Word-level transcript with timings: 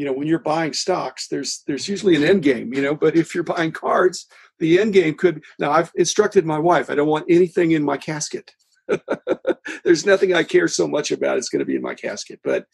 you 0.00 0.06
know 0.06 0.14
when 0.14 0.26
you're 0.26 0.38
buying 0.38 0.72
stocks 0.72 1.28
there's 1.28 1.62
there's 1.66 1.86
usually 1.86 2.16
an 2.16 2.24
end 2.24 2.42
game 2.42 2.72
you 2.72 2.80
know 2.80 2.94
but 2.94 3.14
if 3.14 3.34
you're 3.34 3.44
buying 3.44 3.70
cards 3.70 4.26
the 4.58 4.80
end 4.80 4.94
game 4.94 5.14
could 5.14 5.44
now 5.58 5.70
i've 5.70 5.92
instructed 5.94 6.46
my 6.46 6.58
wife 6.58 6.88
i 6.88 6.94
don't 6.94 7.06
want 7.14 7.26
anything 7.28 7.72
in 7.72 7.84
my 7.84 7.98
casket 7.98 8.50
there's 9.84 10.06
nothing 10.06 10.32
i 10.32 10.42
care 10.42 10.68
so 10.68 10.88
much 10.88 11.10
about 11.10 11.36
it's 11.36 11.50
going 11.50 11.60
to 11.60 11.66
be 11.66 11.76
in 11.76 11.82
my 11.82 11.94
casket 11.94 12.40
but 12.42 12.64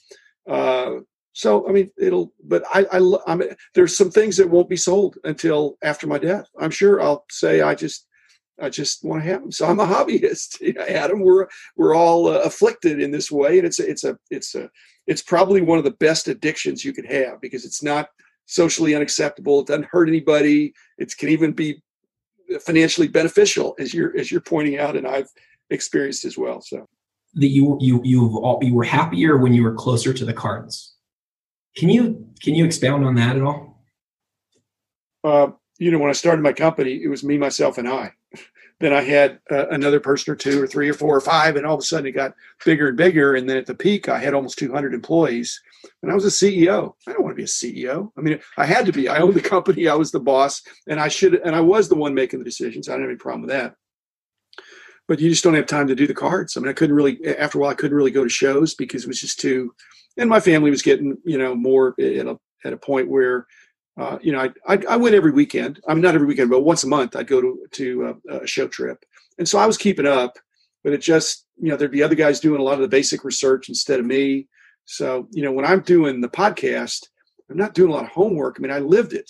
uh 0.49 0.93
so 1.33 1.69
i 1.69 1.73
mean 1.73 1.91
it'll 1.99 2.33
but 2.45 2.63
i 2.73 2.87
i 2.93 3.17
i 3.27 3.35
mean 3.35 3.49
there's 3.75 3.97
some 3.97 4.13
things 4.13 4.37
that 4.37 4.49
won't 4.49 4.69
be 4.69 4.77
sold 4.77 5.19
until 5.25 5.77
after 5.83 6.07
my 6.07 6.19
death 6.19 6.47
i'm 6.61 6.71
sure 6.71 7.03
i'll 7.03 7.25
say 7.29 7.61
i 7.61 7.75
just 7.75 8.07
I 8.59 8.71
just 8.71 9.05
want 9.05 9.23
to 9.23 9.29
have 9.29 9.43
them. 9.43 9.53
So 9.53 9.67
I'm 9.67 9.81
a 9.81 9.87
hobbyist. 9.87 10.61
You 10.67 10.73
know, 10.73 10.85
Adam, 10.85 11.21
we're 11.21 11.47
we're 11.77 11.95
all 11.95 12.27
uh, 12.29 12.39
afflicted 12.39 13.03
in 13.03 13.11
this 13.11 13.31
way, 13.31 13.59
and 13.59 13.67
it's 13.67 13.79
a, 13.79 13.87
it's 13.87 14.05
a 14.05 14.17
it's 14.31 14.55
a 14.55 14.71
it's 15.07 15.23
probably 15.23 15.61
one 15.61 15.79
of 15.79 15.85
the 15.85 15.93
best 15.93 16.29
addictions 16.29 16.85
you 16.85 16.93
could 16.93 17.07
have 17.07 17.41
because 17.41 17.65
it's 17.65 17.83
not 17.83 18.09
socially 18.47 18.95
unacceptable. 18.95 19.61
It 19.61 19.67
doesn't 19.67 19.87
hurt 19.87 20.09
anybody. 20.09 20.75
It 20.99 21.17
can 21.17 21.29
even 21.29 21.53
be 21.53 21.83
financially 22.61 23.09
beneficial, 23.09 23.75
as 23.79 23.93
you're 23.93 24.17
as 24.17 24.31
you're 24.31 24.41
pointing 24.41 24.79
out, 24.79 24.97
and 24.97 25.07
I've 25.07 25.29
experienced 25.71 26.25
as 26.25 26.39
well. 26.39 26.61
So 26.61 26.87
that 27.35 27.49
you 27.49 27.77
you 27.81 28.01
you 28.05 28.41
all, 28.43 28.59
you 28.63 28.75
were 28.75 28.85
happier 28.85 29.37
when 29.37 29.53
you 29.53 29.63
were 29.63 29.75
closer 29.75 30.13
to 30.13 30.25
the 30.25 30.33
cards. 30.33 30.95
Can 31.77 31.89
you 31.89 32.27
can 32.43 32.55
you 32.55 32.65
expound 32.65 33.05
on 33.05 33.15
that 33.17 33.37
at 33.37 33.43
all? 33.43 33.85
Uh, 35.23 35.49
you 35.79 35.91
know, 35.91 35.99
when 35.99 36.11
I 36.11 36.15
started 36.15 36.43
my 36.43 36.53
company, 36.53 37.03
it 37.03 37.09
was 37.09 37.25
me, 37.25 37.39
myself, 37.39 37.79
and 37.79 37.89
I 37.89 38.13
then 38.79 38.93
I 38.93 39.03
had 39.03 39.39
uh, 39.51 39.69
another 39.69 40.01
person 40.01 40.33
or 40.33 40.37
two 40.37 40.63
or 40.63 40.67
three 40.67 40.89
or 40.89 40.95
four 40.95 41.17
or 41.17 41.21
five, 41.21 41.57
and 41.57 41.65
all 41.65 41.75
of 41.75 41.81
a 41.81 41.85
sudden 41.85 42.07
it 42.07 42.13
got 42.13 42.35
bigger 42.65 42.89
and 42.89 42.97
bigger. 42.97 43.35
And 43.35 43.49
then 43.49 43.57
at 43.57 43.67
the 43.67 43.75
peak, 43.75 44.09
I 44.09 44.19
had 44.19 44.35
almost 44.35 44.59
200 44.59 44.93
employees, 44.93 45.61
and 46.03 46.13
I 46.13 46.15
was 46.15 46.27
a 46.27 46.29
CEO. 46.29 46.93
I 47.07 47.13
don't 47.13 47.23
want 47.23 47.33
to 47.33 47.37
be 47.37 47.45
a 47.45 47.47
CEO. 47.47 48.11
I 48.19 48.21
mean, 48.21 48.39
I 48.59 48.67
had 48.67 48.87
to 48.87 48.93
be. 48.93 49.09
I 49.09 49.19
owned 49.19 49.35
the 49.35 49.41
company. 49.41 49.89
I 49.89 49.95
was 49.95 50.11
the 50.11 50.21
boss, 50.21 50.63
and 50.87 51.01
I 51.01 51.09
should, 51.09 51.35
and 51.37 51.57
I 51.57 51.61
was 51.61 51.89
the 51.89 51.95
one 51.95 52.15
making 52.15 52.39
the 52.39 52.45
decisions. 52.45 52.89
I 52.89 52.93
didn't 52.93 53.05
have 53.05 53.11
any 53.11 53.19
problem 53.19 53.43
with 53.43 53.51
that. 53.51 53.75
But 55.09 55.21
you 55.21 55.31
just 55.31 55.45
don't 55.45 55.55
have 55.55 55.67
time 55.67 55.87
to 55.87 55.95
do 55.95 56.07
the 56.07 56.15
cards. 56.15 56.57
I 56.57 56.61
mean, 56.61 56.69
I 56.69 56.75
couldn't 56.75 56.97
really. 56.97 57.25
After 57.39 57.59
a 57.59 57.61
while, 57.63 57.71
I 57.71 57.75
couldn't 57.75 57.97
really 57.97 58.11
go 58.11 58.25
to 58.25 58.31
shows 58.31 58.75
because 58.75 59.05
it 59.05 59.09
was 59.09 59.21
just 59.21 59.41
too. 59.41 59.75
And 60.19 60.29
my 60.29 60.41
family 60.41 60.71
was 60.71 60.83
getting, 60.83 61.17
you 61.25 61.39
know, 61.39 61.55
more 61.55 61.95
at 61.99 62.27
a 62.27 62.39
at 62.65 62.73
a 62.73 62.77
point 62.77 63.09
where 63.09 63.47
uh, 63.99 64.19
you 64.21 64.33
know, 64.33 64.41
I, 64.41 64.75
I, 64.75 64.79
I 64.91 64.97
went 64.97 65.15
every 65.15 65.33
weekend. 65.33 65.81
I 65.89 65.95
mean, 65.95 66.03
not 66.03 66.15
every 66.15 66.27
weekend, 66.27 66.51
but 66.51 66.61
once 66.61 66.85
a 66.85 66.89
month, 66.89 67.17
I'd 67.17 67.27
go 67.27 67.41
to 67.41 67.67
to 67.73 68.19
a, 68.31 68.37
a 68.41 68.47
show 68.47 68.69
trip, 68.69 69.05
and 69.39 69.49
so 69.49 69.59
I 69.59 69.67
was 69.67 69.79
keeping 69.79 70.07
up. 70.07 70.39
But 70.85 70.93
it 70.93 70.99
just, 70.99 71.47
you 71.57 71.71
know, 71.71 71.77
there'd 71.77 71.91
be 71.91 72.03
other 72.03 72.15
guys 72.15 72.39
doing 72.39 72.61
a 72.61 72.65
lot 72.65 72.75
of 72.75 72.81
the 72.81 72.89
basic 72.89 73.25
research 73.25 73.69
instead 73.69 73.99
of 73.99 74.07
me. 74.07 74.47
So, 74.85 75.27
you 75.33 75.43
know, 75.43 75.51
when 75.51 75.65
I'm 75.65 75.81
doing 75.81 76.21
the 76.21 76.29
podcast, 76.29 77.07
I'm 77.51 77.57
not 77.57 77.75
doing 77.75 77.91
a 77.91 77.95
lot 77.95 78.05
of 78.05 78.11
homework. 78.11 78.57
I 78.57 78.63
mean, 78.63 78.71
I 78.71 78.79
lived 78.79 79.13
it. 79.13 79.29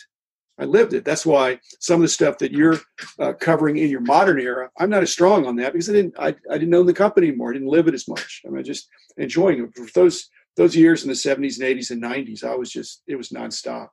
I 0.58 0.64
lived 0.64 0.92
it. 0.92 1.04
That's 1.04 1.24
why 1.24 1.58
some 1.80 1.96
of 1.96 2.02
the 2.02 2.08
stuff 2.08 2.36
that 2.38 2.52
you're 2.52 2.78
uh, 3.18 3.32
covering 3.34 3.78
in 3.78 3.88
your 3.88 4.00
modern 4.00 4.38
era, 4.38 4.70
I'm 4.78 4.90
not 4.90 5.02
as 5.02 5.12
strong 5.12 5.46
on 5.46 5.56
that 5.56 5.72
because 5.72 5.88
I 5.88 5.92
didn't. 5.92 6.14
I, 6.18 6.34
I 6.50 6.58
didn't 6.58 6.74
own 6.74 6.86
the 6.86 6.92
company 6.92 7.28
anymore. 7.28 7.50
I 7.50 7.54
didn't 7.54 7.68
live 7.68 7.88
it 7.88 7.94
as 7.94 8.08
much. 8.08 8.42
I 8.46 8.50
mean, 8.50 8.64
just 8.64 8.88
enjoying 9.16 9.62
it. 9.62 9.76
For 9.76 9.86
those 9.94 10.28
those 10.56 10.74
years 10.74 11.04
in 11.04 11.08
the 11.08 11.14
70s 11.14 11.60
and 11.60 11.78
80s 11.78 11.90
and 11.90 12.02
90s, 12.02 12.42
I 12.42 12.54
was 12.54 12.70
just 12.70 13.02
it 13.06 13.16
was 13.16 13.28
nonstop 13.28 13.88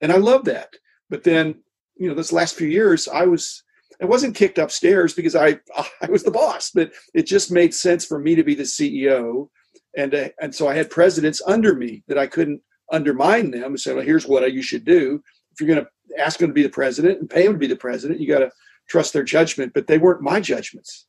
and 0.00 0.12
I 0.12 0.16
love 0.16 0.44
that. 0.44 0.70
But 1.10 1.24
then, 1.24 1.62
you 1.96 2.08
know, 2.08 2.14
this 2.14 2.32
last 2.32 2.56
few 2.56 2.68
years, 2.68 3.08
I 3.08 3.26
was 3.26 3.62
I 4.02 4.06
wasn't 4.06 4.34
kicked 4.34 4.58
upstairs 4.58 5.14
because 5.14 5.36
I 5.36 5.60
I 6.02 6.06
was 6.08 6.22
the 6.22 6.30
boss, 6.30 6.70
but 6.74 6.92
it 7.14 7.26
just 7.26 7.50
made 7.50 7.74
sense 7.74 8.04
for 8.04 8.18
me 8.18 8.34
to 8.34 8.44
be 8.44 8.54
the 8.54 8.64
CEO, 8.64 9.48
and 9.96 10.14
uh, 10.14 10.28
and 10.40 10.54
so 10.54 10.68
I 10.68 10.74
had 10.74 10.90
presidents 10.90 11.42
under 11.46 11.74
me 11.74 12.02
that 12.08 12.18
I 12.18 12.26
couldn't 12.26 12.60
undermine 12.92 13.50
them 13.50 13.64
and 13.64 13.80
say, 13.80 13.94
well, 13.94 14.04
here's 14.04 14.26
what 14.26 14.52
you 14.52 14.62
should 14.62 14.84
do. 14.84 15.22
If 15.52 15.60
you're 15.60 15.74
going 15.74 15.84
to 15.84 16.22
ask 16.22 16.38
them 16.38 16.50
to 16.50 16.54
be 16.54 16.62
the 16.62 16.68
president 16.68 17.20
and 17.20 17.30
pay 17.30 17.44
them 17.44 17.54
to 17.54 17.58
be 17.58 17.66
the 17.66 17.76
president, 17.76 18.20
you 18.20 18.28
got 18.28 18.40
to 18.40 18.50
trust 18.88 19.12
their 19.12 19.22
judgment. 19.22 19.72
But 19.74 19.86
they 19.86 19.98
weren't 19.98 20.20
my 20.20 20.40
judgments, 20.40 21.06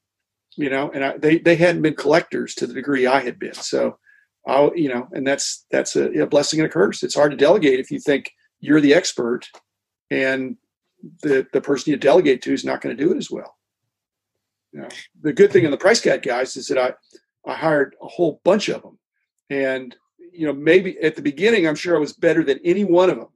you 0.55 0.69
know, 0.69 0.91
and 0.91 1.03
I, 1.03 1.17
they 1.17 1.39
they 1.39 1.55
hadn't 1.55 1.81
been 1.81 1.95
collectors 1.95 2.55
to 2.55 2.67
the 2.67 2.73
degree 2.73 3.07
I 3.07 3.21
had 3.21 3.39
been. 3.39 3.55
So, 3.55 3.97
I 4.47 4.69
you 4.75 4.89
know, 4.89 5.07
and 5.11 5.25
that's 5.25 5.65
that's 5.71 5.95
a, 5.95 6.11
a 6.21 6.27
blessing 6.27 6.59
and 6.59 6.67
a 6.67 6.71
curse. 6.71 7.03
It's 7.03 7.15
hard 7.15 7.31
to 7.31 7.37
delegate 7.37 7.79
if 7.79 7.91
you 7.91 7.99
think 7.99 8.31
you're 8.59 8.81
the 8.81 8.93
expert 8.93 9.47
and 10.11 10.57
the 11.21 11.45
the 11.53 11.61
person 11.61 11.91
you 11.91 11.97
delegate 11.97 12.41
to 12.43 12.53
is 12.53 12.65
not 12.65 12.81
going 12.81 12.95
to 12.95 13.03
do 13.03 13.11
it 13.11 13.17
as 13.17 13.29
well. 13.29 13.57
You 14.71 14.81
know, 14.81 14.87
the 15.21 15.33
good 15.33 15.51
thing 15.51 15.65
in 15.65 15.71
the 15.71 15.77
price 15.77 16.01
cat 16.01 16.23
guys 16.23 16.57
is 16.57 16.67
that 16.67 16.77
I 16.77 16.93
I 17.49 17.55
hired 17.55 17.95
a 18.01 18.07
whole 18.07 18.41
bunch 18.43 18.69
of 18.69 18.81
them, 18.81 18.97
and 19.49 19.95
you 20.31 20.45
know 20.45 20.53
maybe 20.53 20.99
at 20.99 21.15
the 21.15 21.21
beginning 21.21 21.67
I'm 21.67 21.75
sure 21.75 21.95
I 21.95 21.99
was 21.99 22.13
better 22.13 22.43
than 22.43 22.59
any 22.63 22.83
one 22.83 23.09
of 23.09 23.17
them, 23.17 23.29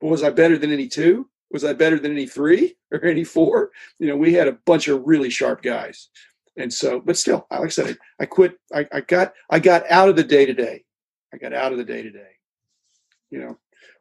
but 0.00 0.08
was 0.08 0.22
I 0.22 0.30
better 0.30 0.58
than 0.58 0.72
any 0.72 0.88
two? 0.88 1.28
Was 1.50 1.64
I 1.64 1.72
better 1.72 1.98
than 1.98 2.12
any 2.12 2.26
three 2.26 2.76
or 2.92 3.04
any 3.04 3.24
four? 3.24 3.70
You 3.98 4.08
know, 4.08 4.16
we 4.16 4.32
had 4.34 4.48
a 4.48 4.58
bunch 4.66 4.88
of 4.88 5.06
really 5.06 5.30
sharp 5.30 5.62
guys, 5.62 6.08
and 6.56 6.72
so 6.72 7.00
but 7.00 7.16
still, 7.16 7.46
like 7.50 7.60
I 7.60 7.68
said, 7.68 7.98
I, 8.20 8.22
I 8.24 8.26
quit. 8.26 8.58
I, 8.74 8.86
I 8.92 9.00
got 9.00 9.32
I 9.50 9.58
got 9.58 9.90
out 9.90 10.08
of 10.08 10.16
the 10.16 10.24
day 10.24 10.46
to 10.46 10.54
day. 10.54 10.84
I 11.32 11.38
got 11.38 11.52
out 11.52 11.72
of 11.72 11.78
the 11.78 11.84
day 11.84 12.02
to 12.02 12.10
day. 12.10 12.30
You 13.30 13.40
know, 13.40 13.58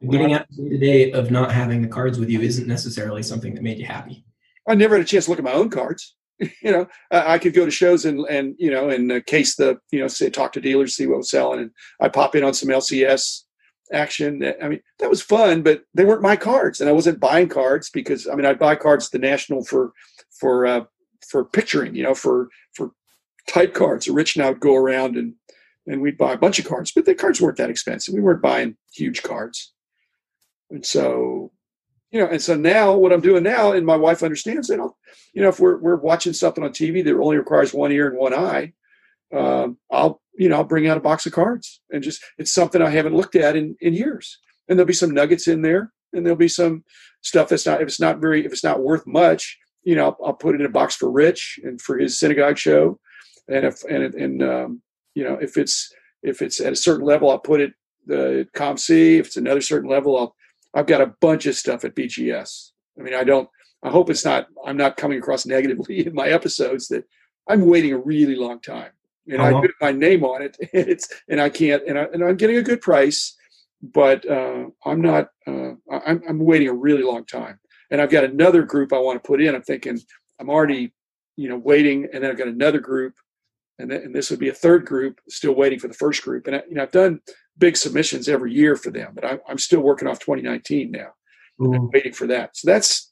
Getting 0.09 0.33
out 0.33 0.45
the 0.49 0.77
day 0.77 1.11
of 1.11 1.31
not 1.31 1.51
having 1.51 1.81
the 1.81 1.87
cards 1.87 2.19
with 2.19 2.29
you 2.29 2.41
isn't 2.41 2.67
necessarily 2.67 3.23
something 3.23 3.53
that 3.55 3.63
made 3.63 3.77
you 3.77 3.85
happy. 3.85 4.25
I 4.67 4.75
never 4.75 4.95
had 4.95 5.05
a 5.05 5.07
chance 5.07 5.25
to 5.25 5.31
look 5.31 5.39
at 5.39 5.45
my 5.45 5.53
own 5.53 5.69
cards. 5.69 6.15
you 6.39 6.71
know, 6.71 6.87
I 7.11 7.37
could 7.37 7.53
go 7.53 7.65
to 7.65 7.71
shows 7.71 8.05
and 8.05 8.25
and 8.29 8.55
you 8.57 8.69
know 8.69 8.89
and 8.89 9.11
uh, 9.11 9.21
case 9.21 9.55
the 9.55 9.77
you 9.91 9.99
know 9.99 10.07
say 10.07 10.29
talk 10.29 10.51
to 10.53 10.61
dealers, 10.61 10.95
see 10.95 11.07
what 11.07 11.17
was 11.17 11.29
selling, 11.29 11.59
and 11.59 11.71
I 12.01 12.09
pop 12.09 12.35
in 12.35 12.43
on 12.43 12.53
some 12.53 12.69
LCS 12.69 13.43
action. 13.93 14.43
I 14.61 14.67
mean, 14.67 14.81
that 14.99 15.09
was 15.09 15.21
fun, 15.21 15.61
but 15.61 15.83
they 15.93 16.03
weren't 16.03 16.21
my 16.21 16.35
cards, 16.35 16.81
and 16.81 16.89
I 16.89 16.93
wasn't 16.93 17.19
buying 17.19 17.47
cards 17.47 17.89
because 17.89 18.27
I 18.27 18.35
mean, 18.35 18.45
I'd 18.45 18.59
buy 18.59 18.75
cards 18.75 19.05
at 19.05 19.11
the 19.11 19.19
National 19.19 19.63
for 19.63 19.93
for 20.39 20.65
uh, 20.65 20.83
for 21.29 21.45
picturing, 21.45 21.95
you 21.95 22.03
know, 22.03 22.15
for 22.15 22.49
for 22.73 22.91
type 23.47 23.73
cards. 23.73 24.07
Rich 24.07 24.35
and 24.35 24.45
I 24.45 24.49
would 24.49 24.59
go 24.59 24.75
around 24.75 25.15
and 25.15 25.35
and 25.87 26.01
we'd 26.01 26.17
buy 26.17 26.33
a 26.33 26.37
bunch 26.37 26.59
of 26.59 26.65
cards, 26.65 26.91
but 26.93 27.05
the 27.05 27.15
cards 27.15 27.39
weren't 27.39 27.57
that 27.57 27.69
expensive. 27.69 28.13
We 28.13 28.21
weren't 28.21 28.41
buying 28.41 28.75
huge 28.93 29.23
cards. 29.23 29.73
And 30.69 30.85
so, 30.85 31.51
you 32.11 32.19
know, 32.19 32.27
and 32.27 32.41
so 32.41 32.55
now 32.55 32.95
what 32.95 33.11
I'm 33.11 33.21
doing 33.21 33.43
now, 33.43 33.71
and 33.71 33.85
my 33.85 33.95
wife 33.95 34.23
understands 34.23 34.69
it. 34.69 34.79
You 35.33 35.41
know, 35.41 35.49
if 35.49 35.59
we're 35.59 35.77
we're 35.79 35.97
watching 35.97 36.33
something 36.33 36.63
on 36.63 36.71
TV 36.71 37.03
that 37.03 37.15
only 37.15 37.37
requires 37.37 37.73
one 37.73 37.91
ear 37.91 38.07
and 38.07 38.17
one 38.17 38.33
eye, 38.33 38.73
um, 39.33 39.77
I'll 39.91 40.21
you 40.37 40.49
know 40.49 40.57
I'll 40.57 40.63
bring 40.63 40.87
out 40.87 40.97
a 40.97 41.01
box 41.01 41.25
of 41.25 41.33
cards 41.33 41.81
and 41.91 42.03
just 42.03 42.23
it's 42.37 42.53
something 42.53 42.81
I 42.81 42.89
haven't 42.89 43.15
looked 43.15 43.35
at 43.35 43.55
in 43.55 43.75
in 43.81 43.93
years. 43.93 44.39
And 44.67 44.79
there'll 44.79 44.87
be 44.87 44.93
some 44.93 45.11
nuggets 45.11 45.47
in 45.47 45.61
there, 45.61 45.91
and 46.13 46.25
there'll 46.25 46.37
be 46.37 46.47
some 46.47 46.83
stuff 47.21 47.49
that's 47.49 47.65
not 47.65 47.81
if 47.81 47.87
it's 47.87 47.99
not 47.99 48.19
very 48.19 48.45
if 48.45 48.51
it's 48.51 48.63
not 48.63 48.81
worth 48.81 49.05
much, 49.05 49.57
you 49.83 49.95
know, 49.95 50.05
I'll, 50.05 50.17
I'll 50.27 50.33
put 50.33 50.55
it 50.55 50.61
in 50.61 50.67
a 50.67 50.69
box 50.71 50.95
for 50.95 51.09
Rich 51.11 51.59
and 51.63 51.79
for 51.79 51.97
his 51.97 52.19
synagogue 52.19 52.57
show, 52.57 52.99
and 53.47 53.65
if 53.65 53.83
and 53.83 54.13
and 54.15 54.43
um, 54.43 54.81
you 55.13 55.23
know 55.23 55.35
if 55.35 55.57
it's 55.57 55.93
if 56.23 56.41
it's 56.41 56.59
at 56.59 56.73
a 56.73 56.77
certain 56.77 57.05
level, 57.05 57.29
I'll 57.29 57.39
put 57.39 57.61
it 57.61 57.73
the 58.05 58.47
COMC. 58.55 59.19
If 59.19 59.27
it's 59.27 59.37
another 59.37 59.61
certain 59.61 59.89
level, 59.89 60.17
I'll 60.17 60.35
I've 60.75 60.87
got 60.87 61.01
a 61.01 61.13
bunch 61.21 61.45
of 61.45 61.55
stuff 61.55 61.85
at 61.85 61.95
BGS. 61.95 62.71
I 62.99 63.01
mean, 63.01 63.15
I 63.15 63.23
don't. 63.23 63.49
I 63.81 63.89
hope 63.89 64.09
it's 64.09 64.25
not. 64.25 64.47
I'm 64.65 64.77
not 64.77 64.97
coming 64.97 65.17
across 65.17 65.45
negatively 65.45 66.05
in 66.07 66.13
my 66.13 66.27
episodes 66.27 66.87
that 66.89 67.05
I'm 67.49 67.65
waiting 67.65 67.93
a 67.93 67.97
really 67.97 68.35
long 68.35 68.59
time, 68.59 68.91
and 69.27 69.41
uh-huh. 69.41 69.57
I 69.57 69.61
put 69.61 69.71
my 69.81 69.91
name 69.91 70.23
on 70.23 70.41
it. 70.41 70.57
And 70.73 70.89
it's 70.89 71.07
and 71.29 71.41
I 71.41 71.49
can't. 71.49 71.83
And 71.87 71.97
I 71.97 72.03
and 72.13 72.23
I'm 72.23 72.35
getting 72.35 72.57
a 72.57 72.63
good 72.63 72.81
price, 72.81 73.35
but 73.81 74.29
uh, 74.29 74.65
I'm 74.85 75.01
not. 75.01 75.29
Uh, 75.47 75.73
I'm 75.89 76.21
I'm 76.27 76.39
waiting 76.39 76.67
a 76.67 76.73
really 76.73 77.03
long 77.03 77.25
time, 77.25 77.59
and 77.89 78.01
I've 78.01 78.11
got 78.11 78.23
another 78.23 78.63
group 78.63 78.91
I 78.91 78.99
want 78.99 79.21
to 79.21 79.27
put 79.27 79.41
in. 79.41 79.55
I'm 79.55 79.63
thinking 79.63 79.99
I'm 80.39 80.49
already, 80.49 80.93
you 81.37 81.47
know, 81.49 81.57
waiting, 81.57 82.07
and 82.13 82.23
then 82.23 82.31
I've 82.31 82.37
got 82.37 82.47
another 82.47 82.79
group, 82.79 83.13
and, 83.79 83.89
th- 83.89 84.03
and 84.03 84.13
this 84.13 84.29
would 84.29 84.39
be 84.39 84.49
a 84.49 84.53
third 84.53 84.85
group 84.85 85.21
still 85.29 85.55
waiting 85.55 85.79
for 85.79 85.87
the 85.87 85.93
first 85.93 86.21
group. 86.23 86.47
And 86.47 86.57
I, 86.57 86.63
you 86.67 86.75
know, 86.75 86.83
I've 86.83 86.91
done 86.91 87.21
big 87.57 87.77
submissions 87.77 88.27
every 88.27 88.53
year 88.53 88.75
for 88.75 88.91
them, 88.91 89.11
but 89.13 89.25
I, 89.25 89.39
am 89.49 89.57
still 89.57 89.81
working 89.81 90.07
off 90.07 90.19
2019 90.19 90.91
now, 90.91 91.13
mm-hmm. 91.59 91.87
waiting 91.93 92.13
for 92.13 92.27
that. 92.27 92.57
So 92.57 92.69
that's 92.69 93.11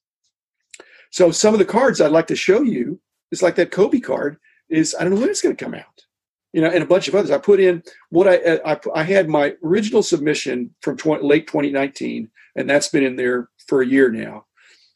so 1.11 1.31
some 1.31 1.53
of 1.53 1.59
the 1.59 1.65
cards 1.65 2.01
I'd 2.01 2.11
like 2.11 2.27
to 2.27 2.35
show 2.35 2.61
you 2.61 2.99
is 3.31 3.41
like 3.41 3.55
that 3.55 3.71
Kobe 3.71 3.99
card 3.99 4.37
is 4.69 4.95
I 4.99 5.03
don't 5.03 5.13
know 5.13 5.21
when 5.21 5.29
it's 5.29 5.41
going 5.41 5.55
to 5.55 5.63
come 5.63 5.75
out, 5.75 6.05
you 6.51 6.61
know, 6.61 6.69
and 6.69 6.83
a 6.83 6.87
bunch 6.87 7.07
of 7.07 7.15
others. 7.15 7.31
I 7.31 7.37
put 7.37 7.59
in 7.59 7.83
what 8.09 8.27
I 8.27 8.59
I, 8.65 8.79
I 8.95 9.03
had 9.03 9.29
my 9.29 9.55
original 9.63 10.03
submission 10.03 10.73
from 10.81 10.97
20, 10.97 11.23
late 11.23 11.47
2019, 11.47 12.29
and 12.55 12.69
that's 12.69 12.89
been 12.89 13.03
in 13.03 13.15
there 13.15 13.49
for 13.67 13.81
a 13.81 13.87
year 13.87 14.11
now, 14.11 14.45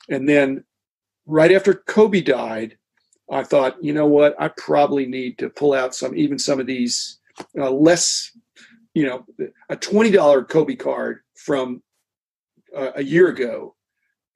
and 0.09 0.27
then 0.27 0.63
right 1.25 1.51
after 1.51 1.73
Kobe 1.73 2.21
died. 2.21 2.77
I 3.29 3.43
thought, 3.43 3.83
you 3.83 3.91
know 3.93 4.05
what? 4.05 4.39
I 4.39 4.47
probably 4.47 5.05
need 5.05 5.37
to 5.39 5.49
pull 5.49 5.73
out 5.73 5.93
some, 5.93 6.15
even 6.15 6.39
some 6.39 6.61
of 6.61 6.65
these 6.65 7.19
uh, 7.57 7.69
less 7.69 8.31
you 8.97 9.05
know, 9.05 9.25
a 9.69 9.75
$20 9.75 10.49
Kobe 10.49 10.75
card 10.75 11.19
from 11.35 11.81
uh, 12.75 12.91
a 12.95 13.03
year 13.03 13.27
ago 13.27 13.75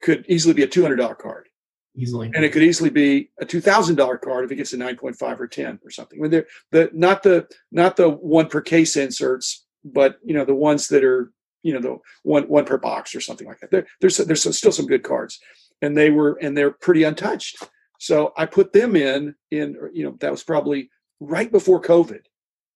could 0.02 0.24
easily 0.28 0.54
be 0.54 0.62
a 0.62 0.68
$200 0.68 1.18
card. 1.18 1.48
Easily. 1.96 2.30
And 2.34 2.44
it 2.44 2.52
could 2.52 2.62
easily 2.62 2.90
be 2.90 3.30
a 3.40 3.44
$2,000 3.44 4.20
card 4.20 4.44
if 4.44 4.52
it 4.52 4.56
gets 4.56 4.72
a 4.72 4.76
9.5 4.76 5.40
or 5.40 5.46
10 5.46 5.80
or 5.84 5.90
something. 5.90 6.18
When 6.20 6.30
they're 6.30 6.46
the, 6.70 6.90
not 6.92 7.22
the, 7.22 7.46
not 7.70 7.96
the 7.96 8.08
one 8.08 8.48
per 8.48 8.60
case 8.60 8.96
inserts, 8.96 9.66
but 9.84 10.18
you 10.24 10.32
know, 10.34 10.44
the 10.44 10.54
ones 10.54 10.88
that 10.88 11.04
are 11.04 11.32
you 11.62 11.72
know 11.72 11.80
the 11.80 11.96
one 12.22 12.44
one 12.44 12.64
per 12.64 12.78
box 12.78 13.14
or 13.14 13.20
something 13.20 13.46
like 13.46 13.60
that. 13.60 13.70
There, 13.70 13.86
there's 14.00 14.16
there's 14.18 14.56
still 14.56 14.72
some 14.72 14.86
good 14.86 15.02
cards, 15.02 15.40
and 15.80 15.96
they 15.96 16.10
were 16.10 16.38
and 16.40 16.56
they're 16.56 16.72
pretty 16.72 17.04
untouched. 17.04 17.62
So 17.98 18.32
I 18.36 18.46
put 18.46 18.72
them 18.72 18.96
in 18.96 19.34
in 19.50 19.76
you 19.92 20.04
know 20.04 20.16
that 20.20 20.30
was 20.30 20.42
probably 20.42 20.90
right 21.20 21.50
before 21.50 21.80
COVID. 21.80 22.22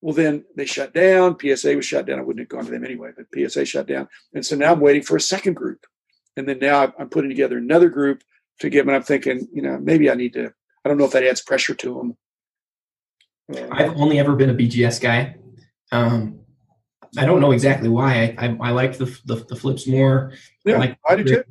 Well, 0.03 0.15
then 0.15 0.45
they 0.55 0.67
shut 0.67 0.93
down. 0.93 1.37
PSA 1.41 1.75
was 1.75 1.87
shut 1.87 2.07
down. 2.07 2.19
I 2.19 2.23
wouldn't 2.23 2.41
have 2.41 2.49
gone 2.49 2.65
to 2.67 2.71
them 2.71 2.85
anyway, 2.85 3.11
but 3.17 3.27
PSA 3.35 3.65
shut 3.65 3.87
down, 3.87 4.09
and 4.35 4.45
so 4.45 4.57
now 4.57 4.73
I'm 4.73 4.81
waiting 4.81 5.03
for 5.03 5.17
a 5.17 5.21
second 5.21 5.55
group, 5.55 5.87
and 6.37 6.49
then 6.49 6.59
now 6.59 6.93
I'm 6.99 7.09
putting 7.09 7.31
together 7.31 7.59
another 7.59 7.89
group 7.89 8.23
to 8.61 8.71
get. 8.71 8.87
And 8.87 8.95
I'm 8.95 9.03
thinking, 9.03 9.49
you 9.53 9.63
know, 9.63 9.79
maybe 9.79 10.11
I 10.11 10.15
need 10.15 10.35
to. 10.35 10.53
I 10.85 10.89
don't 10.89 10.99
know 10.99 11.05
if 11.05 11.13
that 11.13 11.25
adds 11.25 11.43
pressure 11.43 11.75
to 11.75 11.95
them. 11.95 12.17
Uh, 13.53 13.69
I've 13.71 13.97
only 13.97 14.19
ever 14.19 14.37
been 14.37 14.51
a 14.51 14.55
BGS 14.55 15.01
guy. 15.01 15.37
Um, 15.93 16.41
I 17.17 17.25
don't 17.25 17.41
know 17.41 17.53
exactly 17.53 17.89
why. 17.89 18.35
I 18.39 18.47
I, 18.47 18.57
I 18.61 18.71
like 18.71 18.99
the, 18.99 19.07
the, 19.25 19.37
the 19.49 19.57
flips 19.57 19.87
more. 19.87 20.33
Yeah, 20.65 20.77
I, 20.77 20.79
like 20.79 20.99
I 21.09 21.17
do 21.17 21.25
too. 21.25 21.45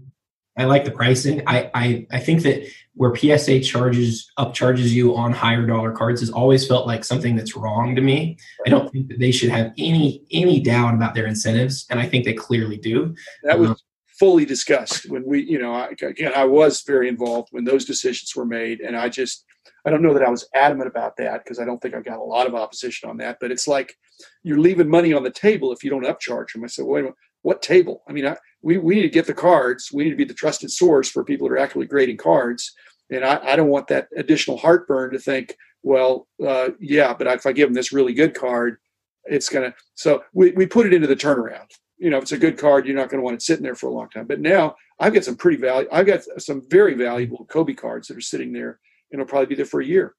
I 0.57 0.63
like 0.63 0.86
the 0.86 0.92
pricing. 0.92 1.44
I, 1.48 1.69
I 1.74 2.07
I 2.12 2.19
think 2.19 2.44
that 2.44 2.66
where 2.94 3.13
PSA 3.13 3.60
charges 3.60 4.31
upcharges 4.40 4.90
you 4.90 5.16
on 5.16 5.34
higher 5.34 5.66
dollar 5.66 5.92
cards 5.92 6.22
has 6.22 6.30
always 6.30 6.66
felt 6.66 6.88
like 6.88 7.04
something 7.04 7.36
that's 7.36 7.56
wrong 7.56 7.96
to 7.96 8.02
me. 8.02 8.38
I 8.66 8.69
don't 8.69 8.90
think 8.92 9.10
that 9.10 9.19
they 9.19 9.31
should 9.31 9.50
have 9.50 9.74
any 9.78 10.24
any 10.31 10.62
doubt 10.62 10.94
about 10.94 11.13
their 11.13 11.28
incentives, 11.28 11.86
and 11.90 12.00
I 12.00 12.07
think 12.07 12.25
they 12.25 12.34
clearly 12.34 12.78
do. 12.78 13.13
That 13.44 13.60
was 13.60 13.72
um, 13.72 13.78
fully 14.18 14.46
discussed 14.46 15.10
when 15.10 15.25
we, 15.25 15.44
you 15.44 15.60
know, 15.60 15.74
I, 15.74 15.90
again, 16.02 16.31
I 16.36 16.46
was 16.46 16.81
very 16.84 17.10
involved 17.10 17.50
when 17.51 17.66
those 17.66 17.84
decisions 17.84 18.34
were 18.36 18.46
made, 18.46 18.80
and 18.80 18.96
I 18.96 19.10
just 19.10 19.46
I 19.86 19.90
don't 19.90 20.01
know 20.01 20.13
that 20.13 20.24
I 20.24 20.30
was 20.30 20.48
adamant 20.54 20.88
about 20.88 21.18
that 21.18 21.44
because 21.44 21.60
I 21.60 21.66
don't 21.66 21.81
think 21.81 21.96
I 21.96 22.01
got 22.01 22.19
a 22.19 22.24
lot 22.24 22.48
of 22.48 22.56
opposition 22.56 23.10
on 23.10 23.18
that. 23.18 23.38
But 23.42 23.51
it's 23.51 23.68
like 23.68 23.96
you're 24.42 24.60
leaving 24.60 24.90
money 24.90 25.13
on 25.13 25.24
the 25.24 25.31
table 25.31 25.74
if 25.74 25.84
you 25.84 25.90
don't 25.90 26.06
upcharge 26.06 26.54
them. 26.54 26.63
I 26.63 26.68
said, 26.68 26.86
wait 26.86 27.01
a 27.01 27.04
minute, 27.04 27.16
what 27.46 27.62
table? 27.62 28.02
I 28.10 28.12
mean, 28.12 28.26
I, 28.26 28.36
we, 28.64 28.80
we 28.80 28.96
need 28.96 29.04
to 29.04 29.10
get 29.10 29.28
the 29.28 29.34
cards. 29.34 29.92
We 29.94 30.04
need 30.04 30.10
to 30.10 30.16
be 30.16 30.26
the 30.26 30.34
trusted 30.34 30.72
source 30.72 31.08
for 31.08 31.24
people 31.24 31.48
that 31.48 31.54
are 31.54 31.60
actually 31.60 31.86
grading 31.86 32.18
cards. 32.18 32.74
And 33.12 33.24
I, 33.24 33.40
I 33.52 33.56
don't 33.56 33.70
want 33.70 33.88
that 33.90 34.08
additional 34.18 34.58
heartburn 34.58 35.12
to 35.12 35.20
think, 35.20 35.56
well, 35.84 36.28
uh, 36.44 36.70
yeah, 36.80 37.14
but 37.14 37.28
if 37.28 37.46
I 37.46 37.52
give 37.52 37.68
them 37.68 37.76
this 37.76 37.94
really 37.94 38.16
good 38.16 38.34
card, 38.34 38.78
it's 39.26 39.48
going 39.48 39.70
to. 39.70 39.78
So 39.94 40.24
we, 40.34 40.54
we 40.54 40.66
put 40.66 40.88
it 40.88 40.94
into 40.94 41.06
the 41.06 41.16
turnaround. 41.16 41.70
You 42.00 42.10
know, 42.10 42.18
if 42.18 42.24
it's 42.24 42.32
a 42.32 42.38
good 42.40 42.58
card, 42.58 42.88
you're 42.88 42.96
not 42.96 43.10
going 43.10 43.20
to 43.22 43.24
want 43.24 43.36
it 43.36 43.44
sitting 43.44 43.64
there 43.64 43.76
for 43.76 43.92
a 43.92 43.94
long 43.94 44.10
time. 44.10 44.26
But 44.26 44.40
now 44.40 44.76
I've 45.00 45.14
got 45.14 45.24
some 45.24 45.36
pretty 45.36 45.58
value. 45.58 45.88
I've 45.92 46.08
got 46.08 46.22
some 46.40 46.64
very 46.68 46.96
valuable 46.96 47.46
Kobe 47.46 47.76
cards 47.76 48.08
that 48.08 48.18
are 48.18 48.22
sitting 48.22 48.54
there 48.54 48.80
and 49.12 49.22
it'll 49.22 49.30
probably 49.30 49.46
be 49.46 49.56
there 49.56 49.66
for 49.66 49.82
a 49.82 49.86
year. 49.86 50.16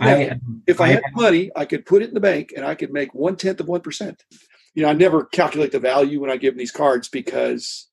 Now, 0.00 0.16
I, 0.16 0.40
if 0.66 0.80
I, 0.80 0.86
I 0.86 0.88
had 0.94 1.02
money, 1.14 1.52
I 1.54 1.64
could 1.64 1.86
put 1.86 2.02
it 2.02 2.08
in 2.08 2.14
the 2.14 2.20
bank 2.20 2.54
and 2.56 2.66
I 2.66 2.74
could 2.74 2.92
make 2.92 3.14
one 3.14 3.36
tenth 3.36 3.60
of 3.60 3.68
one 3.68 3.82
percent. 3.82 4.20
You 4.76 4.82
know, 4.82 4.90
I 4.90 4.92
never 4.92 5.24
calculate 5.24 5.72
the 5.72 5.80
value 5.80 6.20
when 6.20 6.30
I 6.30 6.36
give 6.36 6.54
them 6.54 6.58
these 6.58 6.70
cards 6.70 7.08
because 7.08 7.88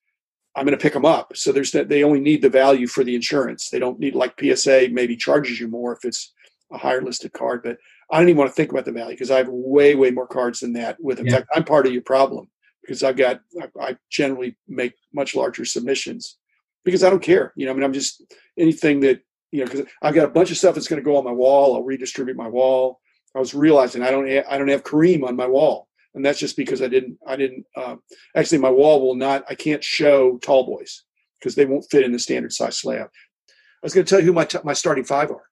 I'm 0.56 0.66
going 0.66 0.78
to 0.78 0.82
pick 0.82 0.94
them 0.94 1.06
up. 1.06 1.36
So 1.36 1.52
there's 1.52 1.72
that 1.72 1.90
they 1.90 2.04
only 2.04 2.20
need 2.20 2.42
the 2.42 2.50
value 2.50 2.88
for 2.88 3.04
the 3.04 3.16
insurance. 3.16 3.70
They 3.70 3.80
don't 3.80 4.00
need 4.00 4.16
like 4.16 4.40
PSA 4.40 4.90
maybe 4.92 5.16
charges 5.16 5.60
you 5.60 5.68
more 5.68 5.94
if 5.94 6.06
it's 6.06 6.32
a 6.72 6.78
higher 6.78 7.02
listed 7.02 7.34
card. 7.34 7.64
But 7.64 7.78
I 8.12 8.20
don't 8.20 8.30
even 8.30 8.38
want 8.38 8.52
to 8.52 8.56
think 8.56 8.72
about 8.72 8.86
the 8.86 8.92
value 8.92 9.16
because 9.16 9.32
I 9.32 9.38
have 9.38 9.48
way 9.50 9.96
way 9.96 10.12
more 10.12 10.28
cards 10.28 10.60
than 10.60 10.74
that. 10.74 10.98
With 11.00 11.20
in 11.20 11.26
yeah. 11.26 11.38
fact, 11.38 11.50
I'm 11.56 11.64
part 11.64 11.88
of 11.88 11.94
your 11.94 12.04
problem 12.04 12.50
because 12.82 13.02
I've 13.02 13.18
got 13.18 13.40
I, 13.60 13.70
I 13.82 13.98
generally 14.12 14.56
make 14.68 14.94
much 15.14 15.36
larger 15.36 15.66
submissions 15.66 16.38
because 16.84 17.04
I 17.04 17.10
don't 17.10 17.24
care. 17.24 17.54
You 17.56 17.66
know, 17.66 17.72
I 17.72 17.76
mean, 17.76 17.84
I'm 17.84 17.94
just 17.94 18.22
anything 18.58 19.00
that 19.02 19.22
you 19.52 19.60
know, 19.60 19.72
because 19.72 19.88
I've 20.02 20.16
got 20.16 20.26
a 20.26 20.32
bunch 20.32 20.52
of 20.52 20.58
stuff 20.58 20.76
that's 20.76 20.88
going 20.88 21.02
to 21.02 21.06
go 21.06 21.16
on 21.16 21.24
my 21.24 21.32
wall. 21.32 21.76
I'll 21.76 21.84
redistribute 21.84 22.36
my 22.36 22.48
wall. 22.48 23.00
I 23.36 23.40
was 23.40 23.54
realizing 23.54 24.04
I 24.04 24.12
don't 24.12 24.28
I 24.30 24.58
don't 24.58 24.68
have 24.68 24.84
Kareem 24.84 25.24
on 25.24 25.36
my 25.36 25.48
wall, 25.48 25.88
and 26.16 26.26
that's 26.26 26.40
just 26.40 26.58
because 26.58 26.82
I 26.82 26.88
didn't 26.88 27.18
I 27.26 27.36
didn't 27.36 27.66
uh, 27.76 27.96
actually 28.36 28.60
my 28.60 28.70
wall 28.70 29.02
will 29.02 29.16
not 29.16 29.44
I 29.50 29.56
can't 29.56 29.84
show 29.84 30.38
tall 30.40 30.66
boys 30.66 31.04
because 31.40 31.56
they 31.56 31.66
won't 31.66 31.90
fit 31.90 32.04
in 32.04 32.12
the 32.12 32.20
standard 32.20 32.54
size 32.54 32.78
slab. 32.78 33.10
I 33.48 33.86
was 33.86 33.94
going 33.94 34.06
to 34.06 34.10
tell 34.10 34.20
you 34.20 34.28
who 34.28 34.34
my 34.34 34.46
t- 34.46 34.60
my 34.64 34.74
starting 34.74 35.04
five 35.04 35.30
are. 35.32 35.44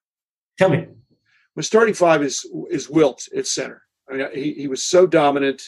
Tell 0.58 0.70
me. 0.70 0.86
My 1.54 1.62
starting 1.62 1.94
five 1.94 2.22
is 2.22 2.46
is 2.70 2.88
Wilt 2.88 3.28
at 3.36 3.46
center. 3.46 3.82
I 4.08 4.14
mean, 4.14 4.28
he, 4.34 4.52
he 4.54 4.68
was 4.68 4.82
so 4.82 5.06
dominant 5.06 5.62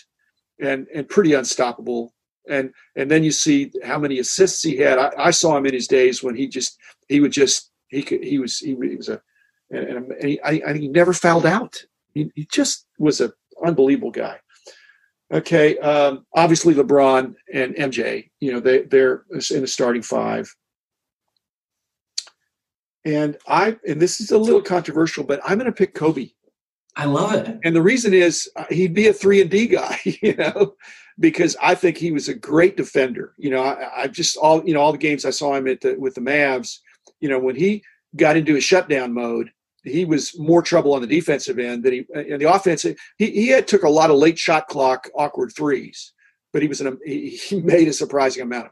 and 0.60 0.86
and 0.94 1.08
pretty 1.08 1.34
unstoppable. 1.34 2.14
And 2.48 2.72
and 2.96 3.10
then 3.10 3.22
you 3.24 3.32
see 3.32 3.70
how 3.84 3.98
many 3.98 4.18
assists 4.18 4.62
he 4.62 4.76
had. 4.76 4.98
I, 4.98 5.12
I 5.18 5.30
saw 5.30 5.56
him 5.56 5.66
in 5.66 5.74
his 5.74 5.88
days 5.88 6.22
when 6.22 6.34
he 6.34 6.46
just 6.48 6.78
he 7.08 7.20
would 7.20 7.32
just 7.32 7.70
he 7.88 8.02
could, 8.02 8.22
he 8.22 8.38
was 8.38 8.58
he, 8.58 8.74
he 8.74 8.96
was 8.96 9.08
a 9.08 9.20
and, 9.70 10.12
and 10.12 10.24
he, 10.24 10.40
I, 10.40 10.62
I, 10.66 10.72
he 10.74 10.88
never 10.88 11.12
fouled 11.12 11.46
out. 11.46 11.84
He, 12.14 12.30
he 12.34 12.46
just 12.50 12.86
was 12.98 13.20
an 13.20 13.32
unbelievable 13.64 14.10
guy. 14.10 14.38
Okay, 15.32 15.78
um, 15.78 16.26
obviously 16.34 16.74
LeBron 16.74 17.34
and 17.52 17.74
MJ, 17.74 18.30
you 18.40 18.52
know 18.52 18.60
they 18.60 18.82
they're 18.82 19.24
in 19.30 19.60
the 19.62 19.66
starting 19.66 20.02
five. 20.02 20.52
And 23.04 23.36
I 23.46 23.76
and 23.86 24.00
this 24.00 24.20
is 24.20 24.30
a 24.30 24.38
little 24.38 24.62
controversial, 24.62 25.24
but 25.24 25.40
I'm 25.44 25.58
going 25.58 25.66
to 25.66 25.72
pick 25.72 25.94
Kobe. 25.94 26.30
I 26.96 27.06
love 27.06 27.34
it. 27.34 27.58
And 27.64 27.74
the 27.74 27.82
reason 27.82 28.14
is 28.14 28.48
uh, 28.56 28.64
he'd 28.70 28.94
be 28.94 29.08
a 29.08 29.12
three 29.12 29.40
and 29.40 29.50
D 29.50 29.66
guy, 29.66 29.98
you 30.04 30.36
know, 30.36 30.74
because 31.18 31.56
I 31.60 31.74
think 31.74 31.98
he 31.98 32.12
was 32.12 32.28
a 32.28 32.34
great 32.34 32.76
defender. 32.76 33.34
You 33.36 33.50
know, 33.50 33.62
I, 33.62 34.02
I 34.02 34.06
just 34.06 34.36
all 34.36 34.66
you 34.66 34.74
know 34.74 34.80
all 34.80 34.92
the 34.92 34.98
games 34.98 35.24
I 35.24 35.30
saw 35.30 35.54
him 35.54 35.66
at 35.68 35.80
the, 35.80 35.94
with 35.98 36.14
the 36.14 36.20
Mavs 36.20 36.78
you 37.24 37.30
know, 37.30 37.38
when 37.38 37.56
he 37.56 37.82
got 38.16 38.36
into 38.36 38.56
a 38.56 38.60
shutdown 38.60 39.14
mode, 39.14 39.50
he 39.84 40.04
was 40.04 40.38
more 40.38 40.62
trouble 40.62 40.94
on 40.94 41.00
the 41.00 41.06
defensive 41.06 41.58
end 41.58 41.84
than 41.84 41.92
he 41.92 42.06
in 42.14 42.38
the 42.38 42.52
offense. 42.52 42.82
He 42.82 42.94
he 43.18 43.48
had 43.48 43.68
took 43.68 43.82
a 43.82 43.88
lot 43.88 44.10
of 44.10 44.16
late 44.16 44.38
shot 44.38 44.68
clock 44.68 45.08
awkward 45.14 45.52
threes, 45.56 46.12
but 46.52 46.62
he 46.62 46.68
was 46.68 46.80
an 46.80 46.98
he 47.04 47.40
made 47.64 47.88
a 47.88 47.92
surprising 47.92 48.42
amount. 48.42 48.70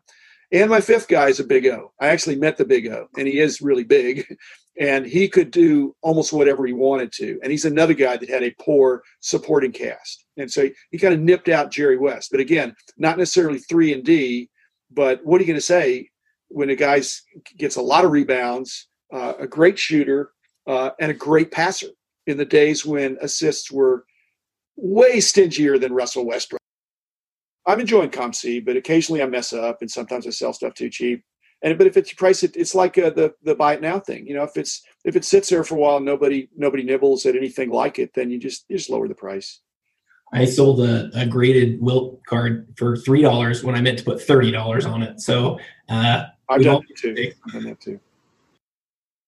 And 0.50 0.68
my 0.68 0.80
fifth 0.80 1.08
guy 1.08 1.28
is 1.28 1.40
a 1.40 1.44
big 1.44 1.66
O. 1.66 1.92
I 1.98 2.08
actually 2.08 2.36
met 2.36 2.56
the 2.56 2.64
big 2.64 2.86
O, 2.88 3.08
and 3.16 3.26
he 3.26 3.38
is 3.38 3.62
really 3.62 3.84
big, 3.84 4.26
and 4.80 5.06
he 5.06 5.28
could 5.28 5.50
do 5.50 5.94
almost 6.02 6.32
whatever 6.32 6.66
he 6.66 6.74
wanted 6.74 7.12
to. 7.12 7.38
And 7.42 7.50
he's 7.50 7.64
another 7.64 7.94
guy 7.94 8.16
that 8.16 8.28
had 8.28 8.42
a 8.42 8.54
poor 8.60 9.02
supporting 9.20 9.72
cast, 9.72 10.26
and 10.36 10.50
so 10.50 10.64
he, 10.64 10.72
he 10.90 10.98
kind 10.98 11.14
of 11.14 11.20
nipped 11.20 11.48
out 11.48 11.70
Jerry 11.70 11.98
West. 11.98 12.30
But 12.30 12.40
again, 12.40 12.74
not 12.96 13.18
necessarily 13.18 13.58
three 13.58 13.92
and 13.92 14.04
D. 14.04 14.48
But 14.94 15.24
what 15.24 15.40
are 15.40 15.44
you 15.44 15.46
going 15.46 15.58
to 15.58 15.62
say? 15.62 16.10
when 16.52 16.70
a 16.70 16.76
guy 16.76 17.02
gets 17.56 17.76
a 17.76 17.82
lot 17.82 18.04
of 18.04 18.12
rebounds, 18.12 18.88
uh, 19.12 19.34
a 19.38 19.46
great 19.46 19.78
shooter, 19.78 20.30
uh, 20.66 20.90
and 21.00 21.10
a 21.10 21.14
great 21.14 21.50
passer 21.50 21.88
in 22.26 22.36
the 22.36 22.44
days 22.44 22.86
when 22.86 23.18
assists 23.20 23.70
were 23.70 24.04
way 24.76 25.20
stingier 25.20 25.78
than 25.78 25.92
Russell 25.92 26.26
Westbrook. 26.26 26.60
I'm 27.66 27.80
enjoying 27.80 28.10
COMC, 28.10 28.64
but 28.64 28.76
occasionally 28.76 29.22
I 29.22 29.26
mess 29.26 29.52
up, 29.52 29.82
and 29.82 29.90
sometimes 29.90 30.26
I 30.26 30.30
sell 30.30 30.52
stuff 30.52 30.74
too 30.74 30.90
cheap. 30.90 31.24
And 31.62 31.78
but 31.78 31.86
if 31.86 31.96
it's 31.96 32.12
price 32.12 32.42
it, 32.42 32.56
it's 32.56 32.74
like 32.74 32.98
uh, 32.98 33.10
the 33.10 33.34
the 33.44 33.54
buy 33.54 33.74
it 33.74 33.80
now 33.80 34.00
thing. 34.00 34.26
You 34.26 34.34
know, 34.34 34.42
if 34.42 34.56
it's 34.56 34.82
if 35.04 35.14
it 35.14 35.24
sits 35.24 35.48
there 35.48 35.62
for 35.62 35.76
a 35.76 35.78
while, 35.78 36.00
nobody 36.00 36.48
nobody 36.56 36.82
nibbles 36.82 37.24
at 37.24 37.36
anything 37.36 37.70
like 37.70 38.00
it, 38.00 38.14
then 38.14 38.30
you 38.30 38.38
just 38.38 38.64
you 38.68 38.76
just 38.76 38.90
lower 38.90 39.06
the 39.06 39.14
price. 39.14 39.60
I 40.32 40.44
sold 40.46 40.80
a, 40.80 41.10
a 41.14 41.26
graded 41.26 41.80
Wilt 41.80 42.24
card 42.24 42.66
for 42.76 42.96
three 42.96 43.22
dollars 43.22 43.62
when 43.62 43.76
I 43.76 43.80
meant 43.80 43.98
to 43.98 44.04
put 44.04 44.20
thirty 44.20 44.50
dollars 44.50 44.86
on 44.86 45.02
it. 45.02 45.20
So 45.20 45.60
uh, 45.88 46.24
I've 46.48 46.62
done 46.62 46.82
that 46.88 46.96
too. 46.96 47.32
I've 47.46 47.52
done 47.52 47.64
that 47.64 47.80
too. 47.80 48.00